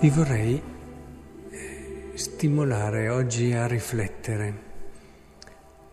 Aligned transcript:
Vi 0.00 0.08
vorrei 0.08 0.62
eh, 1.50 2.10
stimolare 2.14 3.10
oggi 3.10 3.52
a 3.52 3.66
riflettere. 3.66 4.54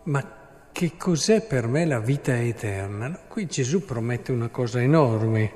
Ma 0.04 0.36
che 0.72 0.92
cos'è 0.96 1.42
per 1.42 1.66
me 1.66 1.84
la 1.84 2.00
vita 2.00 2.34
eterna? 2.40 3.10
Qui 3.28 3.44
Gesù 3.44 3.84
promette 3.84 4.32
una 4.32 4.48
cosa 4.48 4.80
enorme. 4.80 5.52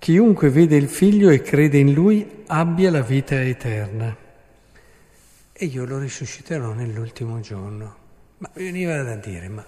Chiunque 0.00 0.50
vede 0.50 0.74
il 0.74 0.88
figlio 0.88 1.30
e 1.30 1.42
crede 1.42 1.78
in 1.78 1.92
lui 1.92 2.42
abbia 2.48 2.90
la 2.90 3.02
vita 3.02 3.40
eterna. 3.40 4.16
E 5.52 5.64
io 5.64 5.84
lo 5.84 5.98
risusciterò 6.00 6.72
nell'ultimo 6.72 7.38
giorno. 7.38 7.96
Ma 8.38 8.50
veniva 8.52 9.00
da 9.02 9.14
dire, 9.14 9.48
ma 9.48 9.64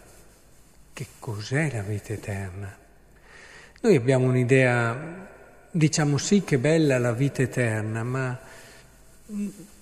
che 0.92 1.06
cos'è 1.20 1.70
la 1.72 1.82
vita 1.82 2.14
eterna? 2.14 2.76
Noi 3.80 3.94
abbiamo 3.94 4.26
un'idea, 4.26 5.28
diciamo 5.72 6.18
sì 6.18 6.44
che 6.44 6.58
bella 6.58 6.98
la 6.98 7.12
vita 7.12 7.42
eterna, 7.42 8.04
ma 8.04 8.38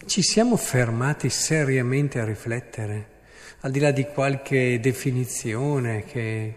ci 0.07 0.23
siamo 0.23 0.57
fermati 0.57 1.29
seriamente 1.29 2.19
a 2.19 2.25
riflettere? 2.25 3.19
al 3.61 3.71
di 3.71 3.79
là 3.79 3.91
di 3.91 4.07
qualche 4.07 4.81
definizione 4.81 6.05
che, 6.05 6.55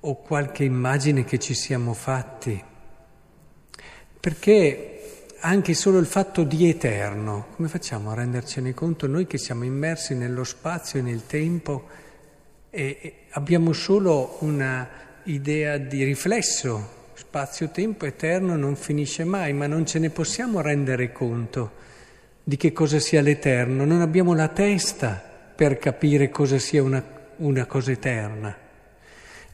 o 0.00 0.16
qualche 0.16 0.64
immagine 0.64 1.24
che 1.24 1.38
ci 1.38 1.54
siamo 1.54 1.94
fatti. 1.94 2.62
Perché 4.20 4.96
anche 5.40 5.72
solo 5.72 5.98
il 5.98 6.06
fatto 6.06 6.42
di 6.42 6.68
eterno, 6.68 7.46
come 7.56 7.68
facciamo 7.68 8.10
a 8.10 8.14
rendercene 8.14 8.74
conto 8.74 9.06
noi 9.06 9.26
che 9.26 9.38
siamo 9.38 9.64
immersi 9.64 10.14
nello 10.14 10.44
spazio 10.44 10.98
e 10.98 11.02
nel 11.02 11.24
tempo 11.26 11.88
e 12.68 13.24
abbiamo 13.30 13.72
solo 13.72 14.36
una 14.40 14.88
idea 15.24 15.78
di 15.78 16.04
riflesso, 16.04 16.98
spazio-tempo 17.20 18.06
eterno 18.06 18.56
non 18.56 18.76
finisce 18.76 19.24
mai, 19.24 19.52
ma 19.52 19.66
non 19.66 19.84
ce 19.84 19.98
ne 19.98 20.08
possiamo 20.08 20.62
rendere 20.62 21.12
conto 21.12 21.72
di 22.42 22.56
che 22.56 22.72
cosa 22.72 22.98
sia 22.98 23.20
l'eterno, 23.20 23.84
non 23.84 24.00
abbiamo 24.00 24.34
la 24.34 24.48
testa 24.48 25.22
per 25.54 25.76
capire 25.76 26.30
cosa 26.30 26.58
sia 26.58 26.82
una, 26.82 27.04
una 27.36 27.66
cosa 27.66 27.92
eterna. 27.92 28.56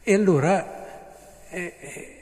E 0.01 0.13
allora 0.13 1.43
eh, 1.49 1.73
eh, 1.77 2.15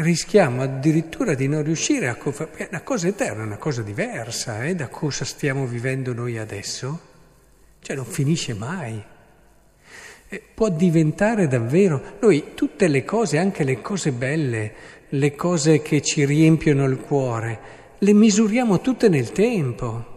rischiamo 0.00 0.62
addirittura 0.62 1.34
di 1.34 1.48
non 1.48 1.64
riuscire 1.64 2.08
a... 2.08 2.14
Perché 2.14 2.68
la 2.70 2.82
cosa 2.82 3.08
eterna 3.08 3.42
è 3.42 3.46
una 3.46 3.56
cosa 3.56 3.82
diversa 3.82 4.62
eh, 4.64 4.76
da 4.76 4.86
cosa 4.86 5.24
stiamo 5.24 5.66
vivendo 5.66 6.14
noi 6.14 6.38
adesso. 6.38 7.00
Cioè 7.80 7.96
non 7.96 8.06
finisce 8.06 8.54
mai. 8.54 9.02
Eh, 10.28 10.42
può 10.54 10.68
diventare 10.68 11.46
davvero... 11.46 12.16
Noi 12.20 12.52
tutte 12.54 12.88
le 12.88 13.04
cose, 13.04 13.38
anche 13.38 13.64
le 13.64 13.80
cose 13.80 14.12
belle, 14.12 14.72
le 15.10 15.34
cose 15.34 15.80
che 15.80 16.02
ci 16.02 16.24
riempiono 16.24 16.84
il 16.84 16.98
cuore, 16.98 17.58
le 17.98 18.12
misuriamo 18.12 18.80
tutte 18.80 19.08
nel 19.08 19.32
tempo. 19.32 20.16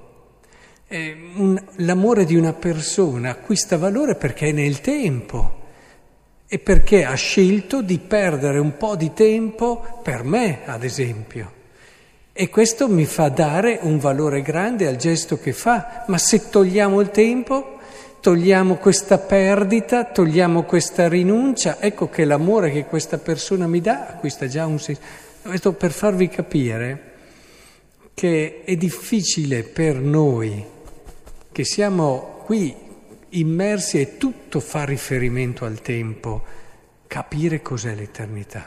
Un, 0.92 1.58
l'amore 1.78 2.26
di 2.26 2.36
una 2.36 2.52
persona 2.52 3.30
acquista 3.30 3.78
valore 3.78 4.16
perché 4.16 4.48
è 4.48 4.52
nel 4.52 4.82
tempo 4.82 5.59
e 6.54 6.59
perché 6.59 7.06
ha 7.06 7.14
scelto 7.14 7.82
di 7.82 7.98
perdere 7.98 8.59
un 8.59 8.76
po' 8.76 8.98
di 8.98 9.14
tempo 9.14 10.02
per 10.04 10.26
me, 10.26 10.64
ad 10.66 10.84
esempio. 10.84 11.59
E 12.34 12.50
questo 12.50 12.89
mi 12.89 13.06
fa 13.06 13.30
dare 13.30 13.80
un 13.84 14.00
valore 14.00 14.42
grande 14.42 14.86
al 14.86 14.98
gesto 14.98 15.39
che 15.39 15.54
fa, 15.54 16.04
ma 16.08 16.17
se 16.17 16.50
togliamo 16.50 17.00
il 17.00 17.09
tempo, 17.09 17.80
togliamo 18.22 18.75
questa 18.75 19.17
perdita, 19.17 20.05
togliamo 20.05 20.64
questa 20.64 21.09
rinuncia, 21.09 21.80
ecco 21.82 22.08
che 22.08 22.23
l'amore 22.23 22.71
che 22.71 22.86
questa 22.86 23.17
persona 23.17 23.67
mi 23.67 23.82
dà 23.82 24.08
acquista 24.08 24.48
già 24.48 24.65
un 24.65 24.80
senso. 24.80 25.02
Questo 25.42 25.73
per 25.73 25.92
farvi 25.92 26.30
capire 26.30 27.09
che 28.14 28.61
è 28.64 28.76
difficile 28.76 29.64
per 29.64 29.95
noi 29.95 30.64
che 31.52 31.65
siamo 31.65 32.43
qui 32.45 32.76
immersi 33.30 33.99
e 33.99 34.17
tutto 34.17 34.59
fa 34.59 34.86
riferimento 34.86 35.65
al 35.65 35.82
tempo, 35.82 36.43
capire 37.08 37.61
cos'è 37.61 37.95
l'eternità, 37.95 38.65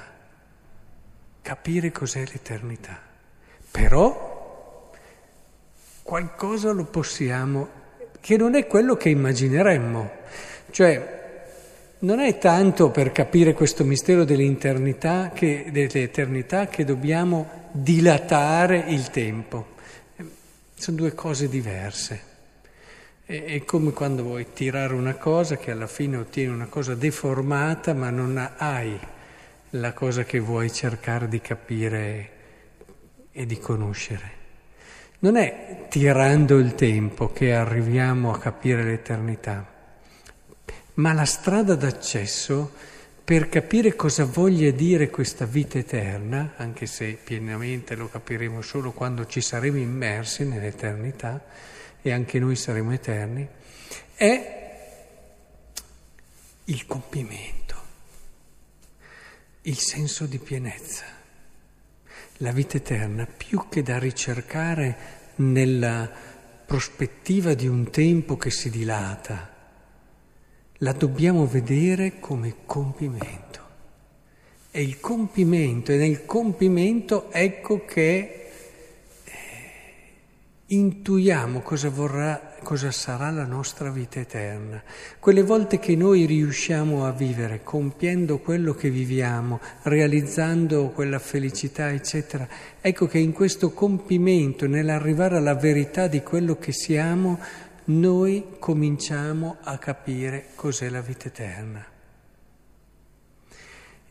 capire 1.41 1.93
cos'è 1.93 2.25
l'eternità. 2.27 3.01
Però 3.71 4.91
qualcosa 6.03 6.73
lo 6.73 6.85
possiamo, 6.85 7.83
che 8.25 8.39
non 8.39 8.55
è 8.55 8.67
quello 8.67 8.97
che 8.97 9.11
immagineremmo, 9.11 10.11
cioè 10.71 11.23
non 11.99 12.21
è 12.21 12.39
tanto 12.39 12.89
per 12.89 13.13
capire 13.13 13.53
questo 13.53 13.85
mistero 13.85 14.25
dell'eternità 14.25 15.31
che, 15.35 15.67
dell'eternità 15.71 16.67
che 16.69 16.85
dobbiamo 16.85 17.69
dilatare 17.71 18.85
il 18.89 19.11
tempo. 19.11 19.75
Sono 20.75 20.97
due 20.97 21.13
cose 21.13 21.51
diverse. 21.51 22.23
È 23.27 23.63
come 23.67 23.91
quando 23.91 24.23
vuoi 24.23 24.47
tirare 24.55 24.95
una 24.95 25.17
cosa 25.17 25.59
che 25.59 25.71
alla 25.71 25.87
fine 25.87 26.17
ottieni 26.17 26.51
una 26.51 26.69
cosa 26.69 26.95
deformata, 26.95 27.93
ma 27.93 28.09
non 28.09 28.53
hai 28.57 28.99
la 29.69 29.93
cosa 29.93 30.25
che 30.25 30.39
vuoi 30.39 30.73
cercare 30.73 31.29
di 31.29 31.43
capire 31.43 32.31
e 33.33 33.45
di 33.45 33.59
conoscere. 33.59 34.44
Non 35.21 35.37
è 35.37 35.87
tirando 35.89 36.59
il 36.59 36.75
tempo 36.75 37.33
che 37.33 37.55
arriviamo 37.55 38.33
a 38.33 38.39
capire 38.39 38.83
l'eternità, 38.83 39.67
ma 40.95 41.13
la 41.13 41.25
strada 41.25 41.75
d'accesso 41.75 42.73
per 43.25 43.49
capire 43.49 43.97
cosa 43.97 44.27
voglia 44.27 44.71
dire 44.71 45.09
questa 45.09 45.47
vita 45.47 45.79
eterna, 45.79 46.53
anche 46.57 46.85
se 46.85 47.15
pienamente 47.15 47.95
lo 47.95 48.11
capiremo 48.11 48.61
solo 48.61 48.93
quando 48.93 49.27
ci 49.27 49.41
saremo 49.41 49.79
immersi 49.79 50.45
nell'eternità, 50.45 51.43
e 52.03 52.13
anche 52.13 52.39
noi 52.39 52.55
saremo 52.55 52.93
eterni, 52.93 53.49
è 54.15 54.63
il 56.65 56.87
compimento, 56.87 57.75
il 59.63 59.79
senso 59.79 60.27
di 60.27 60.39
pienezza. 60.39 61.24
La 62.39 62.51
vita 62.51 62.77
eterna, 62.79 63.27
più 63.27 63.69
che 63.69 63.83
da 63.83 63.99
ricercare 63.99 64.97
nella 65.37 66.11
prospettiva 66.67 67.55
di 67.55 67.69
un 67.69 67.91
tempo 67.91 68.37
che 68.37 68.51
si 68.51 68.71
dilata, 68.71 69.53
la 70.79 70.93
dobbiamo 70.93 71.47
vedere 71.47 72.19
come 72.19 72.57
compimento. 72.67 73.61
E 74.71 74.83
il 74.83 74.99
compimento, 74.99 75.93
e 75.93 75.97
nel 75.97 76.25
compimento 76.25 77.31
ecco 77.31 77.85
che 77.85 78.51
intuiamo 80.67 81.61
cosa, 81.61 81.89
vorrà, 81.89 82.54
cosa 82.65 82.91
sarà 82.91 83.31
la 83.31 83.45
nostra 83.45 83.91
vita 83.91 84.19
eterna. 84.19 84.83
Quelle 85.21 85.45
volte 85.45 85.79
che 85.79 85.95
noi 85.95 86.25
riusciamo 86.25 87.07
a 87.07 87.13
vivere 87.13 87.63
compiendo 87.63 88.41
quello 88.41 88.75
che 88.75 88.91
viviamo, 88.91 89.61
realizzando 89.83 90.89
quella 90.89 91.21
felicità, 91.21 91.93
eccetera, 91.93 92.49
ecco 92.81 93.07
che 93.07 93.19
in 93.19 93.33
questo 93.33 93.71
compimento, 93.71 94.67
nell'arrivare 94.67 95.37
alla 95.37 95.55
verità 95.55 96.09
di 96.09 96.23
quello 96.23 96.57
che 96.57 96.73
siamo, 96.73 97.39
noi 97.85 98.57
cominciamo 98.59 99.59
a 99.63 99.79
capire 99.79 100.47
cos'è 100.57 100.89
la 100.89 101.03
vita 101.03 101.29
eterna. 101.29 101.87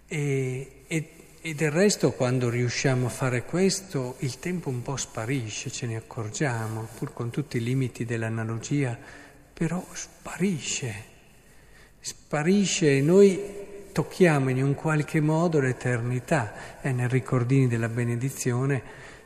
E, 0.08 0.84
e 0.88 1.23
e 1.46 1.54
del 1.56 1.72
resto 1.72 2.14
quando 2.14 2.50
riusciamo 2.50 3.08
a 3.08 3.10
fare 3.10 3.44
questo 3.44 4.16
il 4.20 4.40
tempo 4.40 4.70
un 4.70 4.82
po' 4.82 4.96
sparisce, 4.96 5.70
ce 5.70 5.86
ne 5.86 5.98
accorgiamo, 5.98 6.88
pur 6.98 7.12
con 7.12 7.32
tutti 7.32 7.58
i 7.58 7.62
limiti 7.62 8.06
dell'analogia, 8.06 8.98
però 9.52 9.86
sparisce, 9.92 11.04
sparisce 12.00 12.96
e 12.96 13.02
noi 13.02 13.42
tocchiamo 13.92 14.52
in 14.52 14.64
un 14.64 14.74
qualche 14.74 15.20
modo 15.20 15.60
l'eternità. 15.60 16.80
E 16.80 16.94
nel 16.94 17.10
ricordini 17.10 17.68
della 17.68 17.90
benedizione, 17.90 18.82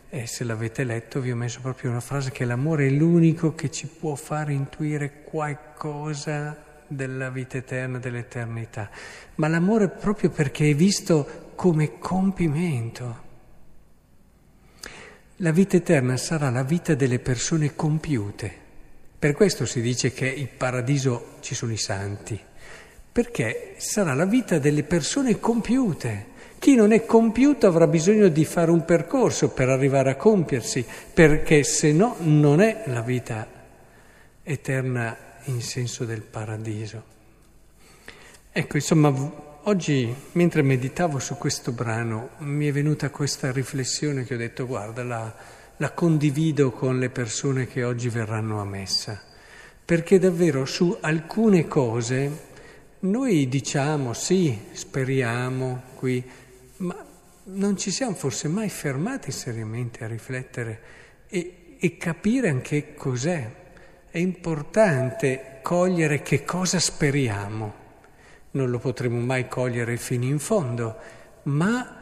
eh, 0.10 0.26
se 0.26 0.44
l'avete 0.44 0.84
letto, 0.86 1.22
vi 1.22 1.30
ho 1.30 1.36
messo 1.36 1.60
proprio 1.62 1.92
una 1.92 2.00
frase 2.00 2.32
che 2.32 2.46
l'amore 2.46 2.88
è 2.88 2.90
l'unico 2.90 3.54
che 3.54 3.70
ci 3.70 3.86
può 3.86 4.16
fare 4.16 4.54
intuire 4.54 5.22
qualcosa 5.22 6.66
della 6.88 7.30
vita 7.30 7.58
eterna, 7.58 8.00
dell'eternità. 8.00 8.90
Ma 9.36 9.48
l'amore 9.48 9.90
proprio 9.90 10.30
perché 10.30 10.70
è 10.70 10.76
visto 10.76 11.52
come 11.56 11.98
compimento. 12.00 13.26
La 15.38 15.52
vita 15.52 15.78
eterna 15.78 16.18
sarà 16.18 16.50
la 16.50 16.64
vita 16.64 16.96
delle 16.96 17.20
persone 17.20 17.76
compiute. 17.76 18.66
Per 19.20 19.34
questo 19.34 19.66
si 19.66 19.82
dice 19.82 20.12
che 20.12 20.28
in 20.28 20.48
paradiso 20.58 21.36
ci 21.42 21.56
sono 21.56 21.72
i 21.72 21.78
santi, 21.78 22.40
perché 23.12 23.76
sarà 23.78 24.14
la 24.14 24.26
vita 24.26 24.60
delle 24.60 24.84
persone 24.84 25.40
compiute. 25.40 26.36
Chi 26.60 26.76
non 26.76 26.92
è 26.92 27.06
compiuto 27.06 27.68
avrà 27.68 27.88
bisogno 27.88 28.28
di 28.30 28.46
fare 28.46 28.72
un 28.72 28.84
percorso 28.86 29.50
per 29.50 29.70
arrivare 29.70 30.12
a 30.12 30.16
compiersi, 30.16 30.86
perché 31.14 31.64
se 31.64 31.92
no 31.92 32.16
non 32.20 32.62
è 32.62 32.84
la 32.86 33.02
vita 33.02 33.48
eterna 34.44 35.27
in 35.50 35.62
senso 35.62 36.06
del 36.06 36.22
paradiso. 36.22 37.16
Ecco, 38.52 38.76
insomma, 38.78 39.46
Oggi, 39.68 40.16
mentre 40.32 40.62
meditavo 40.62 41.20
su 41.20 41.36
questo 41.36 41.74
brano, 41.74 42.30
mi 42.38 42.68
è 42.68 42.72
venuta 42.72 43.10
questa 43.10 43.52
riflessione 43.52 44.24
che 44.24 44.36
ho 44.36 44.38
detto, 44.38 44.66
guarda, 44.66 45.04
la, 45.04 45.36
la 45.76 45.92
condivido 45.92 46.72
con 46.72 47.00
le 47.00 47.10
persone 47.10 47.68
che 47.68 47.84
oggi 47.84 48.08
verranno 48.08 48.62
a 48.62 48.64
messa, 48.64 49.22
perché 49.84 50.20
davvero 50.20 50.64
su 50.64 50.98
alcune 51.02 51.68
cose 51.68 52.46
noi 53.00 53.50
diciamo 53.50 54.14
sì, 54.14 54.58
speriamo 54.72 55.84
qui, 55.96 56.24
ma 56.78 57.06
non 57.44 57.76
ci 57.76 57.92
siamo 57.92 58.16
forse 58.16 58.48
mai 58.48 58.70
fermati 58.70 59.34
seriamente 59.34 60.06
a 60.06 60.08
riflettere 60.08 60.82
e, 61.28 61.76
e 61.78 61.98
capire 61.98 62.48
anche 62.48 62.94
cos'è. 62.94 63.66
È 64.18 64.20
importante 64.20 65.60
cogliere 65.62 66.24
che 66.24 66.44
cosa 66.44 66.80
speriamo. 66.80 67.74
Non 68.50 68.72
lo 68.72 68.80
potremo 68.80 69.20
mai 69.20 69.48
cogliere 69.48 69.96
fino 69.98 70.24
in 70.24 70.40
fondo, 70.40 70.96
ma 71.44 72.02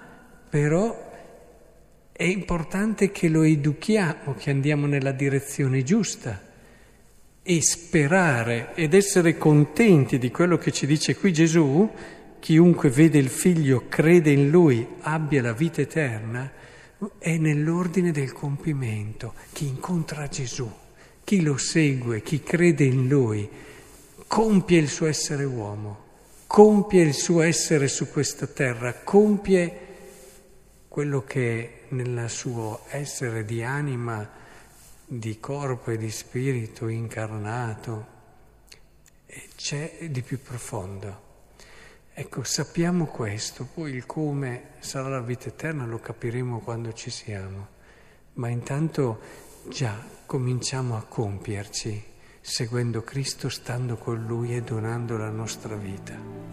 però 0.50 1.12
è 2.14 2.24
importante 2.24 3.12
che 3.12 3.28
lo 3.28 3.42
educhiamo, 3.42 4.34
che 4.36 4.50
andiamo 4.50 4.86
nella 4.86 5.12
direzione 5.12 5.84
giusta 5.84 6.42
e 7.44 7.62
sperare 7.62 8.74
ed 8.76 8.94
essere 8.94 9.38
contenti 9.38 10.18
di 10.18 10.32
quello 10.32 10.58
che 10.58 10.72
ci 10.72 10.86
dice 10.86 11.18
qui 11.18 11.34
Gesù, 11.34 11.92
chiunque 12.40 12.90
vede 12.90 13.18
il 13.18 13.28
figlio, 13.28 13.90
crede 13.90 14.32
in 14.32 14.50
lui, 14.50 14.88
abbia 15.02 15.42
la 15.42 15.52
vita 15.52 15.82
eterna, 15.82 16.50
è 17.18 17.36
nell'ordine 17.36 18.12
del 18.12 18.32
compimento. 18.32 19.34
Chi 19.52 19.68
incontra 19.68 20.30
Gesù, 20.30 20.84
chi 21.26 21.42
lo 21.42 21.58
segue, 21.58 22.22
chi 22.22 22.42
crede 22.42 22.86
in 22.86 23.10
lui, 23.10 23.50
compie 24.28 24.78
il 24.78 24.88
suo 24.88 25.08
essere 25.08 25.44
uomo, 25.44 26.04
compie 26.46 27.02
il 27.02 27.16
suo 27.16 27.42
essere 27.42 27.88
su 27.88 28.10
questa 28.10 28.46
terra, 28.46 28.94
compie 28.94 29.80
quello 30.88 31.24
che 31.24 31.82
nel 31.90 32.30
suo 32.30 32.86
essere 32.90 33.44
di 33.44 33.64
anima, 33.64 34.30
di 35.04 35.40
corpo 35.40 35.92
e 35.92 35.98
di 35.98 36.12
spirito 36.12 36.88
incarnato 36.88 38.14
c'è 39.56 40.08
di 40.10 40.22
più 40.22 40.40
profondo. 40.42 41.24
Ecco, 42.14 42.44
sappiamo 42.44 43.08
questo, 43.08 43.68
poi 43.74 43.92
il 43.92 44.06
come 44.06 44.76
sarà 44.80 45.10
la 45.10 45.22
vita 45.22 45.50
eterna 45.50 45.86
lo 45.86 46.00
capiremo 46.00 46.60
quando 46.60 46.94
ci 46.94 47.10
siamo, 47.10 47.68
ma 48.34 48.48
intanto 48.48 49.20
già 49.70 49.96
cominciamo 50.26 50.96
a 50.96 51.04
compierci 51.04 52.14
seguendo 52.42 53.02
Cristo, 53.02 53.50
stando 53.50 53.98
con 53.98 54.24
Lui 54.26 54.56
e 54.56 54.62
donando 54.62 55.18
la 55.18 55.30
nostra 55.30 55.76
vita. 55.76 56.45